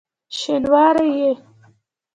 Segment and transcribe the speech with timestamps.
[0.37, 1.31] شینواری یې؟!